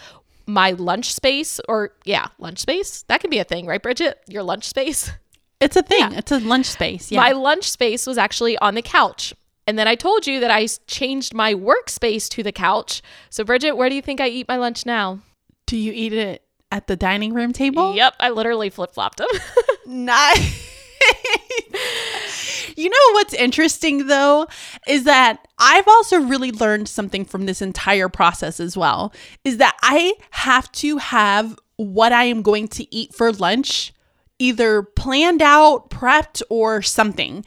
[0.46, 4.20] my lunch space, or yeah, lunch space, that can be a thing, right, Bridget?
[4.28, 5.10] Your lunch space.
[5.60, 6.12] it's a thing.
[6.12, 7.10] It's a lunch space.
[7.10, 7.20] Yeah.
[7.20, 9.34] My lunch space was actually on the couch.
[9.66, 13.00] And then I told you that I changed my workspace to the couch.
[13.30, 15.20] So, Bridget, where do you think I eat my lunch now?
[15.66, 17.94] Do you eat it at the dining room table?
[17.94, 19.28] Yep, I literally flip flopped them.
[19.86, 20.73] Nice.
[22.76, 24.46] you know what's interesting though
[24.86, 29.12] is that I've also really learned something from this entire process as well
[29.44, 33.92] is that I have to have what I am going to eat for lunch
[34.38, 37.44] either planned out, prepped or something.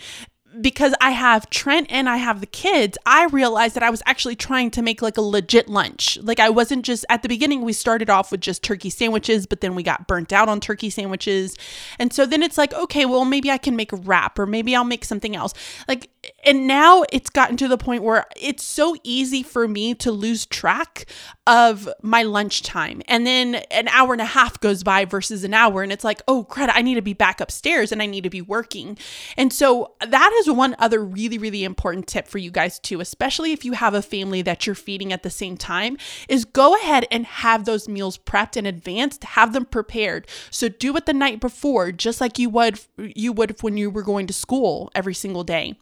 [0.61, 4.35] Because I have Trent and I have the kids, I realized that I was actually
[4.35, 6.17] trying to make like a legit lunch.
[6.21, 9.61] Like I wasn't just at the beginning we started off with just turkey sandwiches, but
[9.61, 11.55] then we got burnt out on turkey sandwiches.
[11.99, 14.75] And so then it's like, okay, well maybe I can make a wrap or maybe
[14.75, 15.53] I'll make something else.
[15.87, 16.09] Like
[16.45, 20.45] and now it's gotten to the point where it's so easy for me to lose
[20.45, 21.05] track
[21.45, 23.01] of my lunchtime.
[23.07, 26.21] And then an hour and a half goes by versus an hour and it's like,
[26.27, 28.97] "Oh, crud, I need to be back upstairs and I need to be working."
[29.37, 33.65] And so that one other really really important tip for you guys too, especially if
[33.65, 37.25] you have a family that you're feeding at the same time, is go ahead and
[37.25, 40.27] have those meals prepped in advance, have them prepared.
[40.49, 44.03] So do it the night before just like you would you would when you were
[44.03, 45.75] going to school every single day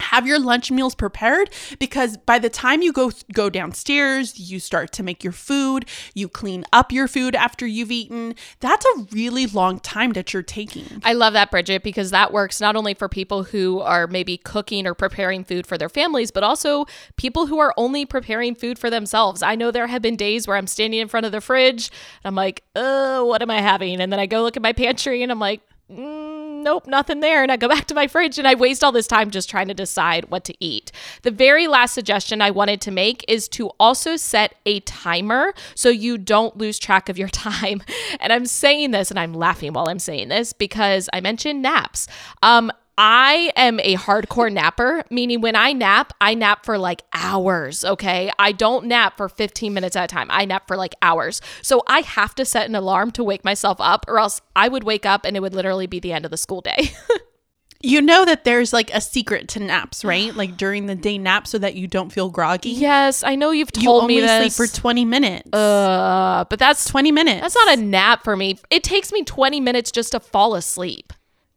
[0.00, 4.92] have your lunch meals prepared because by the time you go go downstairs you start
[4.92, 5.84] to make your food
[6.14, 10.42] you clean up your food after you've eaten that's a really long time that you're
[10.42, 14.36] taking I love that, Bridget, because that works not only for people who are maybe
[14.36, 18.78] cooking or preparing food for their families, but also people who are only preparing food
[18.78, 19.42] for themselves.
[19.42, 21.90] I know there have been days where I'm standing in front of the fridge
[22.22, 24.00] and I'm like, oh, what am I having?
[24.00, 26.27] And then I go look at my pantry and I'm like, mm,
[26.68, 27.42] nope, nothing there.
[27.42, 29.68] And I go back to my fridge and I waste all this time just trying
[29.68, 30.92] to decide what to eat.
[31.22, 35.88] The very last suggestion I wanted to make is to also set a timer so
[35.88, 37.82] you don't lose track of your time.
[38.20, 42.06] And I'm saying this and I'm laughing while I'm saying this because I mentioned naps.
[42.42, 47.84] Um, I am a hardcore napper, meaning when I nap, I nap for like hours,
[47.84, 48.32] okay?
[48.40, 50.26] I don't nap for 15 minutes at a time.
[50.30, 51.40] I nap for like hours.
[51.62, 54.82] So I have to set an alarm to wake myself up, or else I would
[54.82, 56.90] wake up and it would literally be the end of the school day.
[57.80, 61.46] you know that there's like a secret to naps right like during the day nap
[61.46, 64.56] so that you don't feel groggy yes, I know you've told only me this.
[64.56, 68.58] sleep for 20 minutes uh, but that's 20 minutes that's not a nap for me.
[68.70, 71.12] It takes me 20 minutes just to fall asleep.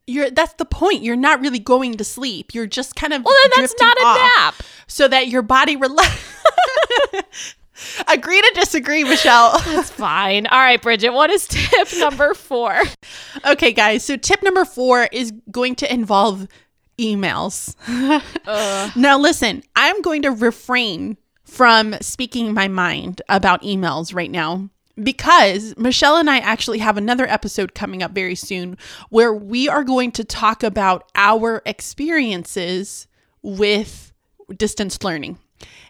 [0.08, 3.36] You're that's the point you're not really going to sleep you're just kind of Well,
[3.44, 4.04] then that's not a
[4.40, 4.56] nap.
[4.88, 6.20] so that your body relax
[8.08, 10.46] agree to disagree michelle It's fine.
[10.48, 12.82] All right, Bridget, what is tip number four?
[13.46, 16.48] okay guys so tip number four is going to involve
[17.00, 17.76] emails
[18.96, 24.70] now listen i'm going to refrain from speaking my mind about emails right now
[25.02, 28.78] because Michelle and I actually have another episode coming up very soon
[29.10, 33.08] where we are going to talk about our experiences
[33.42, 34.12] with
[34.58, 35.38] distance learning.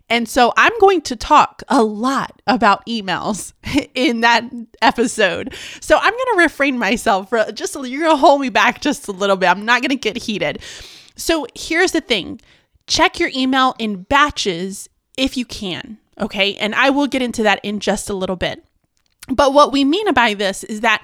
[0.10, 3.54] And so I'm going to talk a lot about emails
[3.96, 4.44] in that
[4.82, 5.56] episode.
[5.80, 9.08] So I'm going to refrain myself for just you're going to hold me back just
[9.08, 9.48] a little bit.
[9.48, 10.62] I'm not going to get heated.
[11.16, 12.42] So here's the thing.
[12.88, 16.56] Check your email in batches if you can, okay?
[16.56, 18.66] And I will get into that in just a little bit.
[19.28, 21.04] But what we mean by this is that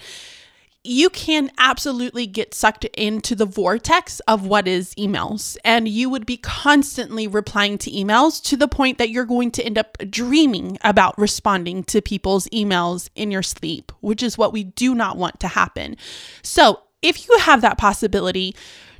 [0.87, 5.57] you can absolutely get sucked into the vortex of what is emails.
[5.65, 9.63] And you would be constantly replying to emails to the point that you're going to
[9.63, 14.63] end up dreaming about responding to people's emails in your sleep, which is what we
[14.63, 15.97] do not want to happen.
[16.41, 18.55] So, if you have that possibility,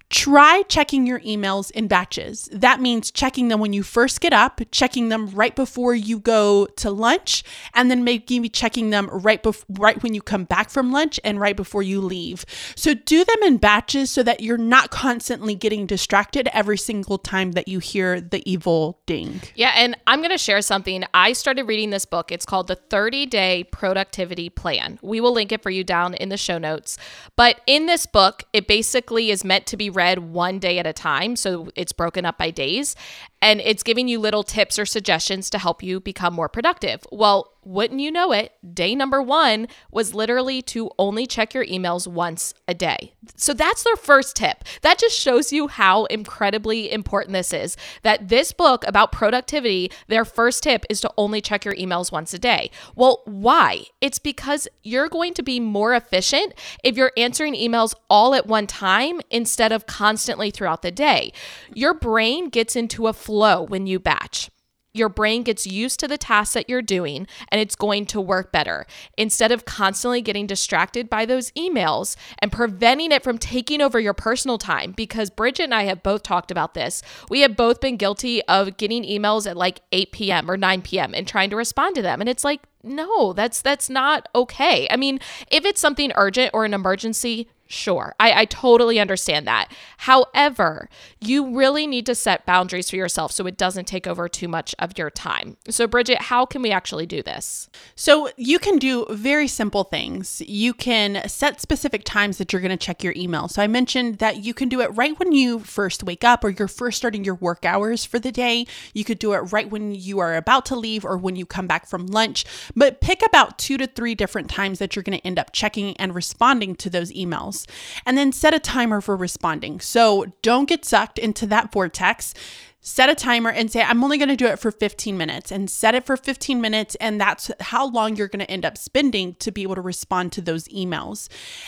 [0.10, 2.48] Try checking your emails in batches.
[2.54, 6.66] That means checking them when you first get up, checking them right before you go
[6.78, 7.44] to lunch,
[7.74, 11.42] and then maybe checking them right bef- right when you come back from lunch and
[11.42, 12.46] right before you leave.
[12.78, 17.52] So do them in batches so that you're not constantly getting distracted every single time
[17.52, 19.42] that you hear the evil ding.
[19.56, 21.04] Yeah, and I'm going to share something.
[21.14, 22.32] I started reading this book.
[22.32, 25.00] It's called The 30 Day Productivity Plan.
[25.02, 26.98] We will link it for you down in the show notes.
[27.36, 30.94] But in this book, it basically is meant to be read one day at a
[30.94, 31.36] time.
[31.36, 32.96] So it's broken up by days
[33.42, 37.06] and it's giving you little tips or suggestions to help you become more productive.
[37.12, 42.08] Well, wouldn't you know it, day number one was literally to only check your emails
[42.08, 43.14] once a day.
[43.36, 44.64] So that's their first tip.
[44.84, 47.76] That just shows you how incredibly important this is.
[48.04, 52.34] That this book about productivity, their first tip is to only check your emails once
[52.34, 52.72] a day.
[52.96, 53.84] Well, why?
[54.00, 56.54] It's because you're going to be more efficient
[56.86, 61.34] if you're answering emails all at one time instead of constantly throughout the day.
[61.74, 64.50] Your brain gets into a flow when you batch
[64.98, 68.52] your brain gets used to the tasks that you're doing and it's going to work
[68.52, 68.86] better
[69.18, 74.14] instead of constantly getting distracted by those emails and preventing it from taking over your
[74.14, 77.02] personal time because Bridget and I have both talked about this.
[77.30, 80.50] We have both been guilty of getting emails at like 8 p.m.
[80.50, 81.14] or 9 p.m.
[81.14, 84.88] and trying to respond to them and it's like no, that's that's not okay.
[84.90, 85.20] I mean,
[85.52, 89.70] if it's something urgent or an emergency, Sure, I, I totally understand that.
[89.98, 94.48] However, you really need to set boundaries for yourself so it doesn't take over too
[94.48, 95.58] much of your time.
[95.70, 97.70] So, Bridget, how can we actually do this?
[97.96, 100.42] So, you can do very simple things.
[100.48, 103.50] You can set specific times that you're going to check your email.
[103.50, 106.50] So, I mentioned that you can do it right when you first wake up or
[106.50, 108.66] you're first starting your work hours for the day.
[108.94, 111.68] You could do it right when you are about to leave or when you come
[111.68, 112.46] back from lunch.
[112.78, 115.98] But pick about two to three different times that you're going to end up checking
[115.98, 117.57] and responding to those emails.
[118.06, 119.80] And then set a timer for responding.
[119.80, 122.34] So, don't get sucked into that vortex.
[122.80, 125.70] Set a timer and say i'm only going to do it for 15 minutes and
[125.70, 129.36] set it for 15 minutes and that's how long you're going to end up spending
[129.40, 131.28] to be able to respond to those emails.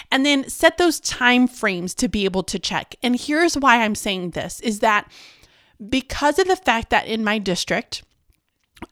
[0.10, 2.95] And then set those time frames to be able to check.
[3.04, 5.12] And here's why i'm saying this is that
[5.89, 8.04] because of the fact that in my district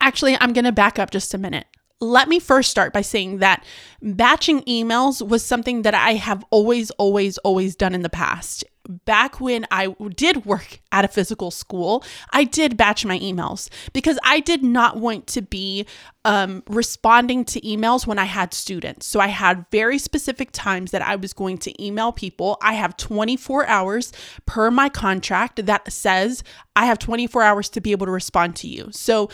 [0.01, 1.67] actually i'm going to back up just a minute
[1.99, 3.63] let me first start by saying that
[4.01, 9.41] batching emails was something that I have always, always, always done in the past back
[9.41, 14.39] when I did work at a physical school, I did batch my emails because I
[14.39, 15.85] did not want to be
[16.25, 19.05] um, responding to emails when I had students.
[19.05, 22.57] So I had very specific times that I was going to email people.
[22.61, 24.11] I have 24 hours
[24.45, 26.43] per my contract that says
[26.75, 28.89] I have 24 hours to be able to respond to you.
[28.91, 29.29] So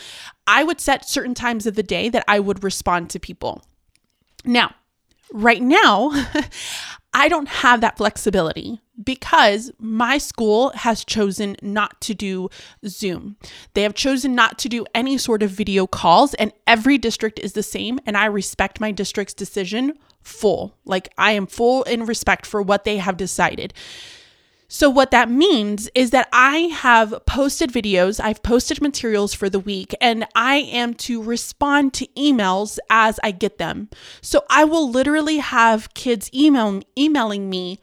[0.46, 3.62] I would set certain times of the day that I would respond to people.
[4.44, 4.74] Now,
[5.32, 6.10] right now,
[7.14, 12.48] I don't have that flexibility because my school has chosen not to do
[12.86, 13.36] Zoom.
[13.74, 17.54] They have chosen not to do any sort of video calls, and every district is
[17.54, 17.98] the same.
[18.06, 20.76] And I respect my district's decision full.
[20.84, 23.74] Like, I am full in respect for what they have decided.
[24.66, 29.60] So, what that means is that I have posted videos, I've posted materials for the
[29.60, 33.90] week, and I am to respond to emails as I get them.
[34.20, 37.78] So, I will literally have kids email, emailing me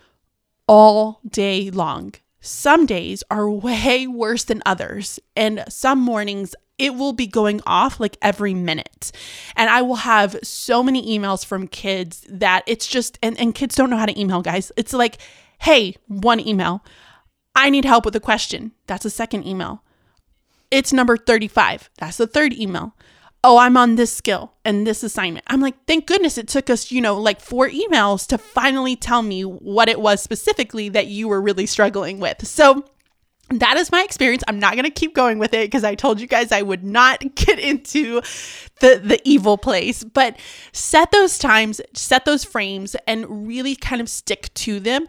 [0.71, 2.13] all day long.
[2.39, 7.99] Some days are way worse than others, and some mornings it will be going off
[7.99, 9.11] like every minute.
[9.55, 13.75] And I will have so many emails from kids that it's just, and, and kids
[13.75, 14.71] don't know how to email, guys.
[14.75, 15.19] It's like,
[15.59, 16.83] Hey, one email.
[17.53, 18.71] I need help with a question.
[18.87, 19.83] That's a second email.
[20.71, 21.91] It's number 35.
[21.99, 22.95] That's the third email.
[23.43, 25.45] Oh, I'm on this skill and this assignment.
[25.47, 29.23] I'm like, thank goodness it took us, you know, like four emails to finally tell
[29.23, 32.45] me what it was specifically that you were really struggling with.
[32.45, 32.85] So,
[33.59, 34.43] that is my experience.
[34.47, 36.83] I'm not going to keep going with it because I told you guys I would
[36.83, 38.21] not get into
[38.79, 40.37] the the evil place, but
[40.71, 45.07] set those times, set those frames and really kind of stick to them.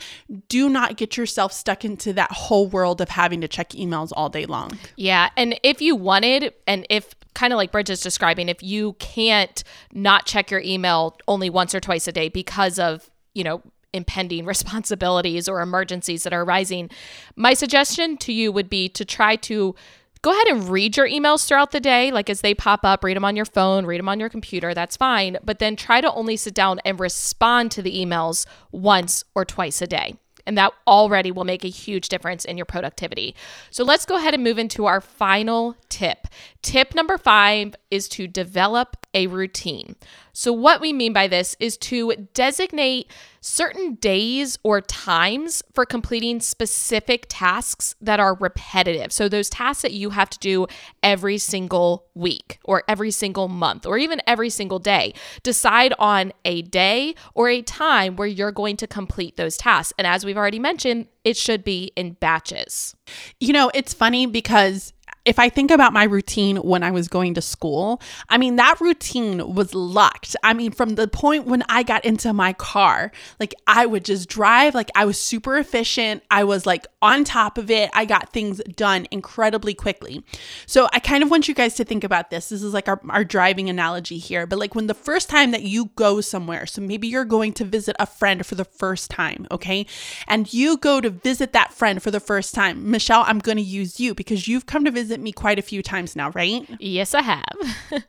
[0.48, 4.28] Do not get yourself stuck into that whole world of having to check emails all
[4.28, 4.78] day long.
[4.96, 9.62] Yeah, and if you wanted and if kind of like Bridget's describing, if you can't
[9.92, 13.62] not check your email only once or twice a day because of, you know,
[13.92, 16.90] impending responsibilities or emergencies that are arising,
[17.36, 19.74] my suggestion to you would be to try to
[20.22, 22.10] go ahead and read your emails throughout the day.
[22.10, 24.72] Like as they pop up, read them on your phone, read them on your computer,
[24.72, 25.36] that's fine.
[25.44, 29.82] But then try to only sit down and respond to the emails once or twice
[29.82, 30.16] a day.
[30.44, 33.34] And that already will make a huge difference in your productivity.
[33.70, 36.26] So let's go ahead and move into our final tip.
[36.62, 39.94] Tip number five is to develop a routine.
[40.34, 43.10] So, what we mean by this is to designate
[43.42, 49.12] certain days or times for completing specific tasks that are repetitive.
[49.12, 50.66] So, those tasks that you have to do
[51.02, 55.12] every single week or every single month or even every single day.
[55.42, 59.92] Decide on a day or a time where you're going to complete those tasks.
[59.98, 62.96] And as we've already mentioned, it should be in batches.
[63.38, 67.34] You know, it's funny because if I think about my routine when I was going
[67.34, 70.34] to school, I mean, that routine was locked.
[70.42, 74.28] I mean, from the point when I got into my car, like I would just
[74.28, 76.24] drive, like I was super efficient.
[76.30, 77.90] I was like on top of it.
[77.94, 80.24] I got things done incredibly quickly.
[80.66, 82.48] So I kind of want you guys to think about this.
[82.48, 84.46] This is like our, our driving analogy here.
[84.46, 87.64] But like when the first time that you go somewhere, so maybe you're going to
[87.64, 89.86] visit a friend for the first time, okay?
[90.26, 92.90] And you go to visit that friend for the first time.
[92.90, 95.62] Michelle, I'm going to use you because you've come to visit visit me quite a
[95.62, 96.66] few times now, right?
[96.80, 97.56] Yes, I have.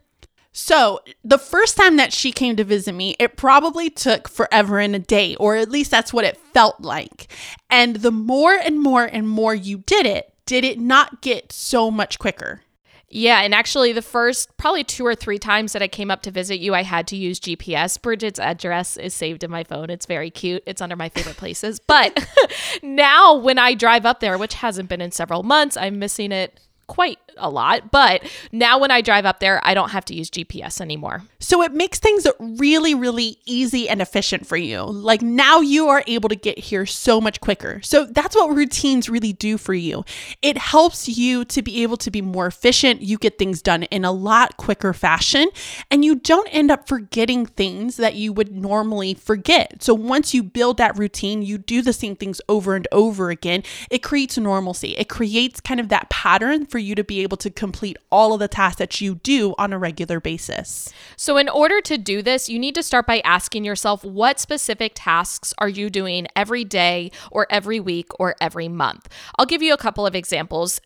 [0.56, 4.94] So, the first time that she came to visit me, it probably took forever and
[4.94, 7.26] a day, or at least that's what it felt like.
[7.68, 11.90] And the more and more and more you did it, did it not get so
[11.90, 12.62] much quicker?
[13.08, 16.30] Yeah, and actually, the first probably two or three times that I came up to
[16.30, 18.00] visit you, I had to use GPS.
[18.00, 19.90] Bridget's address is saved in my phone.
[19.90, 20.62] It's very cute.
[20.66, 21.80] It's under my favorite places.
[21.80, 22.24] But
[22.84, 26.60] now, when I drive up there, which hasn't been in several months, I'm missing it
[26.86, 28.22] quite a lot, but
[28.52, 31.22] now when I drive up there, I don't have to use GPS anymore.
[31.40, 34.82] So it makes things really, really easy and efficient for you.
[34.82, 37.80] Like now you are able to get here so much quicker.
[37.82, 40.04] So that's what routines really do for you.
[40.42, 43.02] It helps you to be able to be more efficient.
[43.02, 45.48] You get things done in a lot quicker fashion,
[45.90, 49.82] and you don't end up forgetting things that you would normally forget.
[49.82, 53.62] So once you build that routine, you do the same things over and over again.
[53.90, 54.96] It creates normalcy.
[54.96, 58.40] It creates kind of that pattern for you to be able to complete all of
[58.40, 60.92] the tasks that you do on a regular basis.
[61.16, 64.90] So, in order to do this, you need to start by asking yourself what specific
[64.96, 69.08] tasks are you doing every day or every week or every month?
[69.38, 70.80] I'll give you a couple of examples.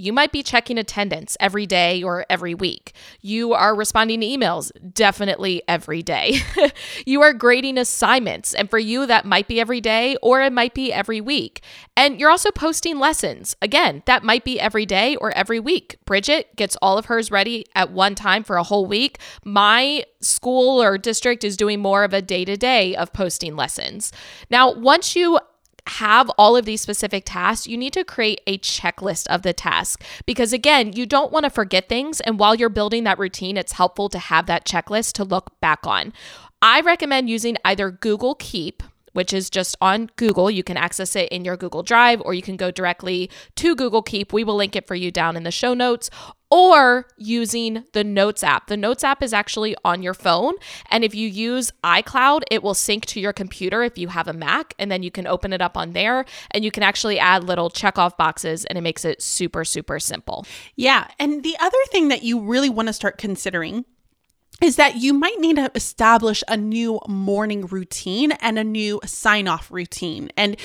[0.00, 2.92] You might be checking attendance every day or every week.
[3.20, 6.38] You are responding to emails definitely every day.
[7.06, 10.72] you are grading assignments, and for you, that might be every day or it might
[10.72, 11.64] be every week.
[11.96, 13.56] And you're also posting lessons.
[13.60, 15.96] Again, that might be every day or every week.
[16.04, 19.18] Bridget gets all of hers ready at one time for a whole week.
[19.44, 24.12] My school or district is doing more of a day to day of posting lessons.
[24.48, 25.40] Now, once you
[25.88, 30.02] have all of these specific tasks, you need to create a checklist of the task
[30.26, 32.20] because, again, you don't want to forget things.
[32.20, 35.86] And while you're building that routine, it's helpful to have that checklist to look back
[35.86, 36.12] on.
[36.60, 38.82] I recommend using either Google Keep
[39.14, 40.48] which is just on Google.
[40.48, 44.00] You can access it in your Google Drive or you can go directly to Google
[44.00, 44.32] Keep.
[44.32, 46.08] We will link it for you down in the show notes
[46.50, 48.68] or using the Notes app.
[48.68, 50.54] The Notes app is actually on your phone.
[50.90, 54.32] And if you use iCloud, it will sync to your computer if you have a
[54.32, 54.74] Mac.
[54.78, 57.70] And then you can open it up on there and you can actually add little
[57.70, 60.46] checkoff boxes and it makes it super, super simple.
[60.76, 61.08] Yeah.
[61.18, 63.84] And the other thing that you really want to start considering
[64.60, 69.46] is that you might need to establish a new morning routine and a new sign
[69.46, 70.30] off routine.
[70.36, 70.56] And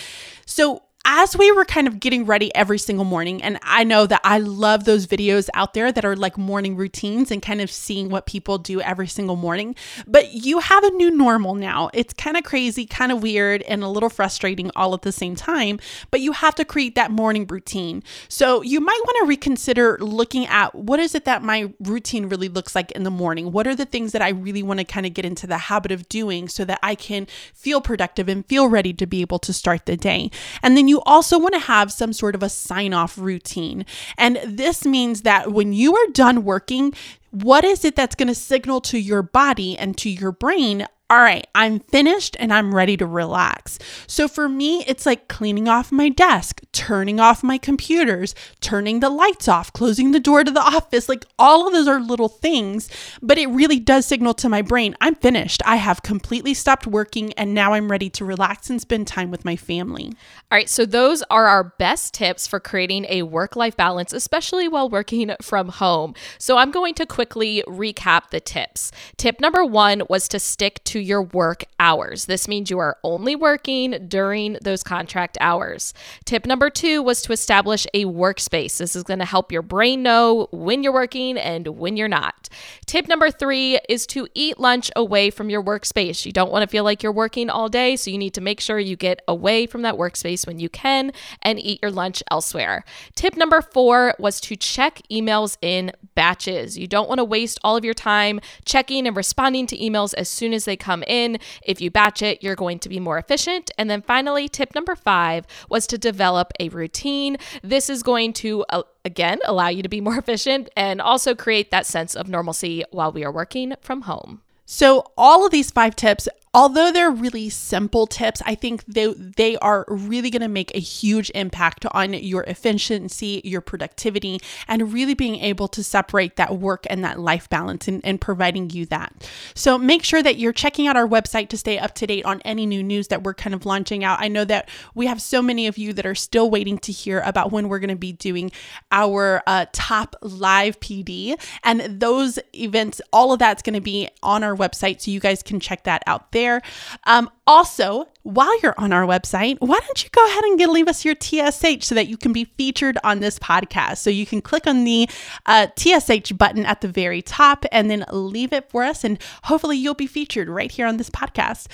[0.46, 4.22] so as we were kind of getting ready every single morning, and I know that
[4.24, 8.10] I love those videos out there that are like morning routines and kind of seeing
[8.10, 9.76] what people do every single morning,
[10.08, 11.90] but you have a new normal now.
[11.94, 15.36] It's kind of crazy, kind of weird, and a little frustrating all at the same
[15.36, 15.78] time,
[16.10, 18.02] but you have to create that morning routine.
[18.30, 22.48] So you might want to reconsider looking at what is it that my routine really
[22.48, 23.52] looks like in the morning?
[23.52, 25.92] What are the things that I really want to kind of get into the habit
[25.92, 29.52] of doing so that I can feel productive and feel ready to be able to
[29.52, 30.32] start the day?
[30.62, 33.84] And then you you also want to have some sort of a sign off routine.
[34.16, 36.94] And this means that when you are done working,
[37.32, 41.22] what is it that's going to signal to your body and to your brain all
[41.22, 43.78] right, I'm finished and I'm ready to relax.
[44.08, 49.12] So for me, it's like cleaning off my desk, turning off my computers, turning the
[49.12, 51.08] lights off, closing the door to the office.
[51.08, 52.90] Like all of those are little things,
[53.22, 55.62] but it really does signal to my brain I'm finished.
[55.68, 59.46] I have completely stopped working and now I'm ready to relax and spend time with
[59.46, 60.14] my family.
[60.52, 64.68] All right, so those are our best tips for creating a work life balance, especially
[64.68, 66.16] while working from home.
[66.40, 68.92] So I'm going to quickly recap the tips.
[69.18, 72.26] Tip number one was to stick to your work hours.
[72.26, 75.94] This means you are only working during those contract hours.
[76.26, 78.78] Tip number two was to establish a workspace.
[78.78, 82.50] This is going to help your brain know when you're working and when you're not.
[82.86, 86.26] Tip number three is to eat lunch away from your workspace.
[86.26, 88.60] You don't want to feel like you're working all day, so you need to make
[88.60, 92.84] sure you get away from that workspace when you can and eat your lunch elsewhere.
[93.16, 96.78] Tip number four was to check emails in batches.
[96.78, 100.30] You don't want to waste all of your time checking and responding to emails as
[100.30, 101.38] soon as they come in.
[101.64, 103.72] If you batch it, you're going to be more efficient.
[103.78, 107.38] And then finally, tip number five was to develop a routine.
[107.62, 111.72] This is going to, uh, again, allow you to be more efficient and also create
[111.72, 114.42] that sense of normalcy while we are working from home.
[114.66, 119.58] So, all of these five tips although they're really simple tips, I think they, they
[119.58, 125.16] are really going to make a huge impact on your efficiency, your productivity, and really
[125.16, 129.28] being able to separate that work and that life balance and, and providing you that.
[129.56, 132.40] So make sure that you're checking out our website to stay up to date on
[132.42, 134.22] any new news that we're kind of launching out.
[134.22, 137.22] I know that we have so many of you that are still waiting to hear
[137.22, 138.52] about when we're going to be doing
[138.92, 144.44] our uh, top live PD, and those events, all of that's going to be on
[144.44, 146.62] our website, so you guys can check that out there there.
[147.06, 151.06] Um, also, while you're on our website, why don't you go ahead and leave us
[151.06, 153.98] your TSH so that you can be featured on this podcast?
[153.98, 155.10] So you can click on the
[155.46, 159.78] uh, TSH button at the very top and then leave it for us, and hopefully
[159.78, 161.68] you'll be featured right here on this podcast.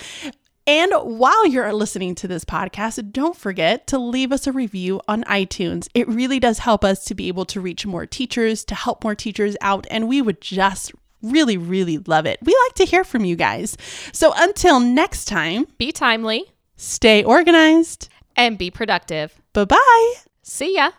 [0.66, 5.24] And while you're listening to this podcast, don't forget to leave us a review on
[5.24, 5.88] iTunes.
[5.94, 9.16] It really does help us to be able to reach more teachers, to help more
[9.16, 10.92] teachers out, and we would just
[11.22, 12.38] really, really love it.
[12.42, 13.76] We like to hear from you guys.
[14.12, 16.44] So until next time, be timely,
[16.76, 19.40] stay organized, and be productive.
[19.52, 20.14] Bye bye.
[20.42, 20.90] See ya.